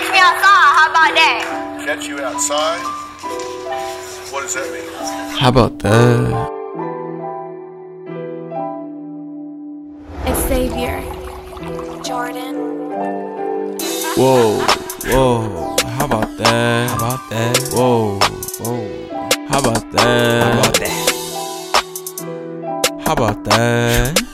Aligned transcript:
catch 0.00 0.12
me 0.12 0.18
outside. 0.18 0.72
How 0.76 0.88
about 0.90 1.14
that? 1.14 1.42
Catch 1.84 2.06
you 2.08 2.20
outside? 2.20 2.80
What 4.32 4.42
does 4.42 4.54
that 4.54 4.72
mean? 4.72 4.84
How 5.38 5.48
about 5.48 5.78
that? 5.80 6.50
Xavier. 10.48 11.02
Jordan. 12.02 12.56
Whoa, 14.16 14.60
whoa. 15.04 15.76
How 15.86 16.04
about 16.06 16.36
that? 16.38 16.90
How 16.90 16.96
about 16.96 17.30
that? 17.30 17.58
Whoa, 17.72 18.18
whoa. 18.60 18.88
How 19.48 19.58
about 19.58 19.92
that? 19.92 20.42
How 20.42 20.60
about 20.60 20.74
that? 20.80 21.06
How 23.04 23.12
about 23.12 23.44
that? 23.44 24.29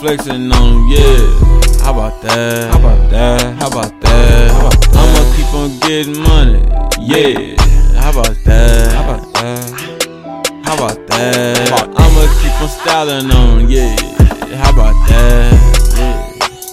Flexing 0.00 0.52
on 0.52 0.72
'em, 0.72 0.88
yeah. 0.88 1.82
How 1.82 1.92
about 1.92 2.20
that? 2.22 2.70
How 2.72 2.78
about 2.78 3.10
that? 3.10 3.40
How 3.60 3.68
about 3.68 4.00
that? 4.00 4.50
How 4.50 4.66
about 4.66 4.80
that? 4.92 4.96
I'ma 4.96 5.22
keep 5.36 5.54
on 5.54 5.78
getting 5.80 6.20
money, 6.22 6.62
yeah. 7.00 7.56
How 7.98 8.10
about 8.10 8.36
that? 8.44 8.92
How 8.92 9.02
about 9.04 9.34
that? 9.34 9.64
How 10.64 10.74
about 10.74 11.06
that? 11.08 11.68
How 11.68 11.76
about 11.76 11.96
that? 11.96 12.00
I'ma 12.02 12.22
keep 12.42 12.60
on 12.60 12.68
styling 12.68 13.30
on, 13.30 13.60
'em, 13.60 13.70
yeah. 13.70 13.96
How 14.56 14.70
about 14.70 14.96
that? 15.08 15.52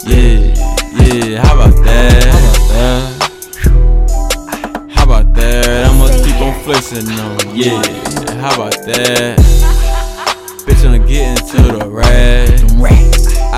Yeah, 0.06 0.40
yeah, 0.98 1.26
yeah. 1.26 1.42
How 1.46 1.54
about 1.56 1.76
that? 1.86 2.24
How 2.26 2.40
about 2.40 2.68
that? 2.72 3.04
How 4.96 5.04
about 5.04 5.28
that? 5.36 5.86
I'ma 5.90 6.08
keep 6.26 6.42
on 6.42 6.54
flexing 6.66 7.10
on, 7.20 7.40
'em, 7.40 7.56
yeah. 7.56 7.82
How 8.42 8.54
about 8.56 8.76
that? 8.86 9.40
Bitch, 10.66 10.84
I'm 10.86 11.06
getting 11.06 11.38
to 11.52 11.62
the 11.78 11.86
rag. 11.90 13.13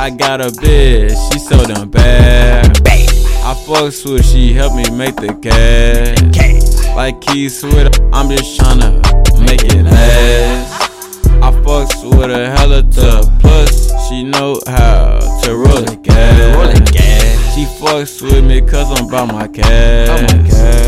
I 0.06 0.12
got 0.12 0.40
a 0.40 0.50
bitch, 0.50 1.34
she 1.34 1.40
so 1.40 1.66
damn 1.66 1.90
bad. 1.90 2.68
I 2.88 3.56
fucks 3.66 4.06
with, 4.06 4.24
she 4.24 4.54
help 4.54 4.76
me 4.76 4.88
make 4.92 5.16
the 5.16 5.34
cash. 5.42 6.96
Like 6.96 7.22
Keith 7.22 7.54
Sweat, 7.54 8.00
I'm 8.14 8.30
just 8.30 8.60
tryna 8.60 9.02
make 9.48 9.64
it 9.64 9.82
last. 9.82 11.26
I 11.42 11.52
fucks 11.64 12.04
with 12.04 12.30
a 12.30 12.52
hella 12.52 12.84
tough, 12.84 13.26
plus 13.40 13.90
she 14.08 14.24
know 14.24 14.62
how 14.68 15.18
to 15.42 15.56
roll 15.56 15.82
the 15.82 16.00
gas. 16.04 17.56
She 17.56 17.66
fucks 17.66 18.22
with 18.22 18.46
me 18.46 18.62
cause 18.62 18.92
I'm 19.00 19.08
about 19.08 19.34
my 19.34 19.48
cash. 19.48 20.30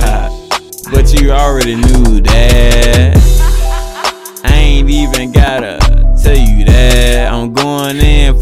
Ha. 0.03 0.29
But 0.91 1.19
you 1.19 1.31
already 1.31 1.73
knew 1.73 2.21
that. 2.21 3.26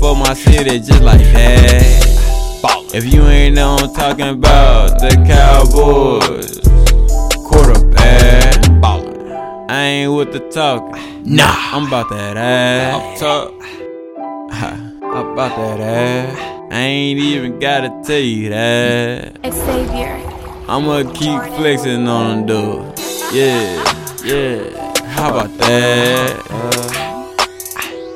For 0.05 0.15
my 0.15 0.35
city 0.35 0.77
just 0.77 1.01
like 1.01 1.25
that. 1.33 2.61
If 2.93 3.11
you 3.11 3.23
ain't 3.23 3.55
know 3.55 3.75
I'm 3.75 3.91
talking 3.91 4.29
about 4.29 4.99
the 4.99 5.09
Cowboys 5.25 6.59
quarterback. 7.47 8.53
I 9.67 9.81
ain't 9.81 10.13
with 10.13 10.31
the 10.31 10.41
talk. 10.51 10.83
Nah, 11.25 11.55
I'm 11.73 11.87
about 11.87 12.09
that 12.09 12.37
ass. 12.37 13.19
Up 13.23 13.51
top. 13.51 13.53
I'm 15.01 15.27
about 15.33 15.55
that 15.57 15.79
ass. 15.79 16.71
I 16.71 16.81
ain't 16.81 17.19
even 17.19 17.57
gotta 17.57 17.89
tell 18.05 18.19
you 18.19 18.49
that. 18.49 19.39
Xavier. 19.43 20.21
I'ma 20.67 21.11
keep 21.13 21.41
flexing 21.57 22.07
on 22.07 22.45
them, 22.45 22.93
dude. 22.93 22.99
Yeah, 23.33 24.23
yeah. 24.23 25.07
How 25.07 25.29
about 25.31 25.57
that? 25.57 26.94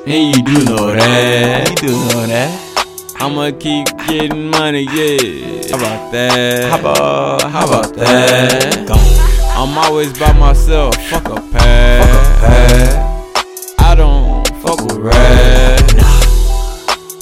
And 0.06 0.36
you 0.36 0.42
do 0.42 0.64
know 0.64 0.94
that. 0.94 1.68
You 1.68 1.76
do 1.88 1.92
know 1.92 2.26
that. 2.26 2.66
I'ma 3.20 3.50
keep 3.58 3.86
getting 4.08 4.50
money, 4.50 4.82
yeah. 4.82 5.68
How 5.70 5.76
about 5.76 6.12
that? 6.12 6.70
How 6.70 6.78
about, 6.78 7.42
how 7.50 7.66
about 7.66 7.94
that? 7.96 8.90
I'm 9.56 9.76
always 9.76 10.18
by 10.18 10.32
myself, 10.32 10.96
fuck 11.10 11.28
a 11.28 11.40
pad. 11.52 12.04
I 13.78 13.94
don't 13.94 14.46
fuck 14.62 14.80
with 14.80 14.96
rap. 14.96 15.80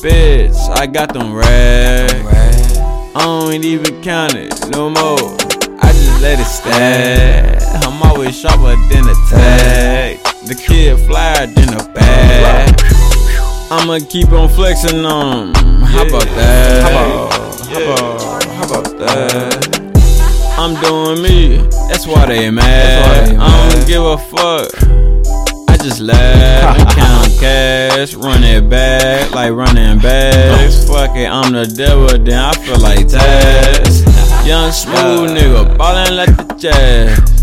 Bitch, 0.00 0.56
I 0.78 0.86
got 0.86 1.12
them 1.12 1.34
racks. 1.34 2.78
I 3.16 3.20
don't 3.20 3.64
even 3.64 4.00
count 4.02 4.34
it 4.34 4.54
no 4.70 4.88
more. 4.88 5.18
I 5.80 5.90
just 5.90 6.22
let 6.22 6.38
it 6.38 6.44
stack. 6.44 7.84
I'm 7.84 8.00
always 8.04 8.38
sharper 8.38 8.76
than 8.88 9.08
a 9.08 9.14
tag. 9.28 10.17
The 10.46 10.54
kid 10.54 10.98
flyer 11.00 11.46
than 11.46 11.74
a 11.74 11.92
bag. 11.92 12.74
I'ma 13.70 13.98
keep 14.08 14.30
on 14.32 14.48
flexing 14.48 15.04
on. 15.04 15.52
How 15.54 16.06
about 16.06 16.24
that? 16.24 16.82
How 16.82 16.90
about, 16.90 17.60
how 17.66 17.82
about, 17.82 18.44
how 18.44 18.64
about 18.64 18.98
that? 18.98 19.78
I'm 20.56 20.74
doing 20.80 21.22
me, 21.22 21.56
that's 21.88 22.06
why 22.06 22.26
they 22.26 22.50
mad. 22.50 23.36
I 23.38 23.70
don't 23.70 23.86
give 23.86 24.02
a 24.02 24.16
fuck. 24.16 24.70
I 25.68 25.76
just 25.76 26.00
laugh 26.00 26.78
and 26.78 26.88
count 26.88 27.40
cash, 27.40 28.14
run 28.14 28.42
it 28.44 28.68
back 28.70 29.32
like 29.32 29.52
running 29.52 29.98
bags. 29.98 30.84
Fuck 30.88 31.16
it, 31.16 31.28
I'm 31.28 31.52
the 31.52 31.66
devil, 31.66 32.08
then 32.08 32.38
I 32.38 32.52
feel 32.52 32.78
like 32.80 33.06
Taz. 33.06 34.04
Young 34.46 34.72
smooth 34.72 35.30
nigga, 35.36 35.76
ballin' 35.76 36.16
like 36.16 36.36
the 36.36 36.54
jazz. 36.54 37.37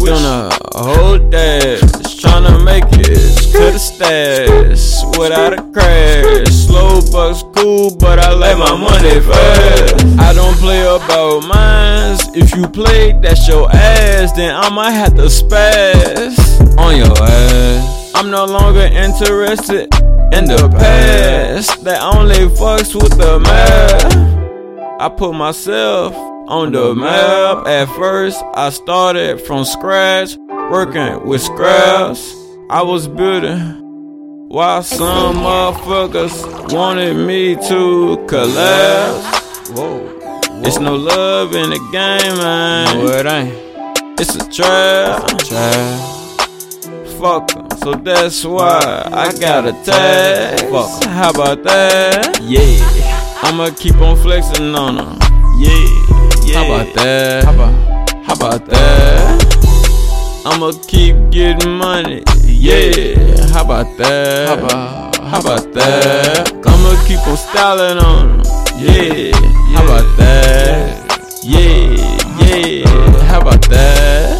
Doing 0.00 0.24
a 0.24 0.50
whole 0.74 1.18
dash, 1.18 1.80
tryna 2.20 2.64
make 2.64 2.84
it 2.84 3.52
to 3.52 3.70
the 3.70 3.78
stash 3.78 5.04
without 5.18 5.52
a 5.52 5.62
crash. 5.72 6.48
Slow 6.48 7.00
bucks 7.12 7.44
cool, 7.54 7.94
but 7.96 8.18
I 8.18 8.32
like 8.32 8.58
my 8.58 8.76
money 8.76 9.20
fast. 9.20 10.04
I 10.18 10.32
don't 10.32 10.56
play 10.56 10.80
about 10.82 11.46
mines. 11.46 12.20
If 12.34 12.56
you 12.56 12.66
play, 12.66 13.12
that's 13.20 13.46
your 13.46 13.70
ass. 13.70 14.32
Then 14.32 14.54
I 14.54 14.70
might 14.70 14.92
have 14.92 15.14
to 15.16 15.28
spaz 15.28 16.78
on 16.78 16.96
your 16.96 17.12
ass. 17.22 18.12
I'm 18.14 18.30
no 18.30 18.46
longer 18.46 18.80
interested 18.80 19.92
in 20.32 20.46
the 20.46 20.68
past. 20.72 21.84
That 21.84 22.02
only 22.02 22.48
fucks 22.56 22.94
with 22.94 23.16
the 23.18 23.38
math. 23.38 25.00
I 25.00 25.08
put 25.08 25.34
myself 25.34 26.29
on 26.50 26.72
the 26.72 26.94
map. 26.94 27.66
At 27.66 27.86
first, 27.96 28.42
I 28.54 28.70
started 28.70 29.40
from 29.40 29.64
scratch, 29.64 30.36
working 30.70 31.24
with 31.26 31.42
scraps. 31.42 32.34
I 32.68 32.82
was 32.82 33.06
building 33.08 33.78
while 34.48 34.82
some 34.82 35.36
motherfuckers 35.36 36.72
wanted 36.72 37.16
me 37.16 37.54
to 37.68 38.16
collapse. 38.28 39.70
Whoa. 39.70 40.06
It's 40.62 40.78
no 40.78 40.96
love 40.96 41.54
in 41.54 41.70
the 41.70 41.78
game, 41.92 42.36
man. 42.36 42.98
No, 42.98 43.06
it 43.06 43.26
ain't. 43.26 43.54
It's 44.20 44.34
a 44.34 44.44
trap. 44.50 45.30
Fuck 47.20 47.54
'em, 47.54 47.68
so 47.82 47.92
that's 47.94 48.44
why 48.44 49.02
I 49.12 49.32
got 49.38 49.66
a 49.66 49.72
tag. 49.84 50.60
Fuck 50.70 51.04
'em. 51.04 51.10
How 51.12 51.30
about 51.30 51.62
that? 51.64 52.40
Yeah. 52.42 52.76
I'ma 53.42 53.70
keep 53.76 53.96
on 54.00 54.16
flexing 54.16 54.74
on 54.74 54.96
them. 54.96 55.18
Yeah. 55.58 55.86
Yeah. 56.50 56.56
How 56.58 56.64
about 56.66 56.94
that? 56.94 57.44
How 57.44 57.52
about, 57.54 57.74
how 58.26 58.34
about 58.34 58.66
that? 58.66 60.42
I'ma 60.44 60.72
keep 60.88 61.16
getting 61.30 61.76
money. 61.78 62.22
Yeah. 62.44 63.46
How 63.52 63.64
about 63.64 63.86
that? 63.98 64.48
How 64.48 64.54
about, 64.58 65.16
how 65.16 65.40
about 65.40 65.72
that? 65.74 66.52
I'ma 66.66 67.04
keep 67.06 67.24
on 67.28 67.36
styling 67.36 67.98
on 67.98 68.38
them. 68.38 68.46
Yeah. 68.78 69.32
How 69.76 69.84
about 69.84 70.16
that? 70.18 71.40
Yeah. 71.44 71.94
Yeah. 72.42 73.22
How 73.26 73.40
about 73.42 73.62
that? 73.68 74.38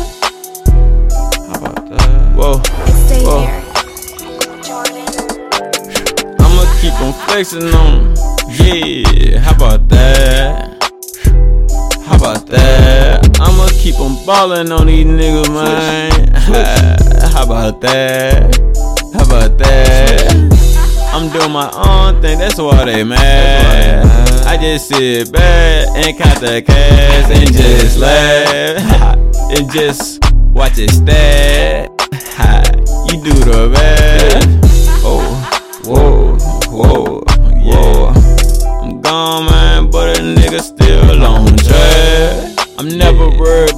How 1.46 1.58
about 1.58 1.88
that? 1.90 2.36
Whoa. 2.36 2.60
Xavier. 3.06 3.62
Jordan. 4.66 5.06
I'ma 6.40 6.62
keep 6.80 6.96
on 7.00 7.12
flexing 7.26 7.72
on 7.72 7.90
'em. 8.00 8.14
Yeah, 8.50 9.38
how 9.38 9.54
about 9.54 9.88
that? 9.90 10.69
How 12.10 12.16
about 12.16 12.46
that? 12.48 13.38
I'ma 13.40 13.68
keep 13.78 14.00
on 14.00 14.16
ballin' 14.26 14.72
on 14.72 14.88
these 14.88 15.06
niggas, 15.06 15.48
man. 15.48 16.28
how 17.32 17.44
about 17.44 17.80
that? 17.82 18.52
How 19.14 19.24
about 19.24 19.56
that? 19.58 20.34
I'm 21.14 21.30
doing 21.30 21.52
my 21.52 21.70
own 21.70 22.20
thing, 22.20 22.40
that's 22.40 22.58
why 22.58 22.84
they 22.84 23.04
mad. 23.04 24.04
I 24.44 24.56
just 24.56 24.88
sit 24.88 25.32
back 25.32 25.86
and 25.96 26.18
count 26.18 26.40
the 26.40 26.60
cash 26.62 27.30
and 27.30 27.52
just 27.52 27.98
laugh 27.98 29.16
and 29.56 29.70
just 29.70 30.20
watch 30.52 30.78
it 30.78 30.90
stack. 30.90 31.90
you 33.12 33.22
do 33.22 33.32
the 33.44 33.70
best. 33.72 34.59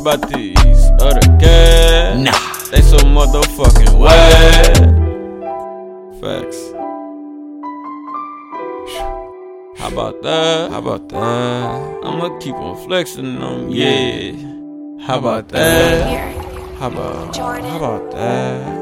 About 0.03 0.29
these 0.31 0.83
other 0.99 1.21
cats. 1.39 2.19
Nah, 2.19 2.71
they 2.73 2.83
so 2.83 2.97
motherfucking 3.07 3.95
wet. 4.03 4.77
Facts. 6.21 6.61
How 9.79 9.89
about 9.89 10.21
that? 10.23 10.73
How 10.73 10.79
about 10.79 11.09
that? 11.09 12.01
I'ma 12.03 12.37
keep 12.41 12.57
on 12.57 12.77
flexing 12.85 13.41
on 13.41 13.67
'em, 13.67 13.71
yeah. 13.71 14.33
How 15.07 15.19
about 15.19 15.49
that? 15.51 16.35
How 16.81 16.89
about 16.89 17.33
Jordan. 17.33 17.65
how 17.71 17.77
about 17.77 18.11
that? 18.11 18.82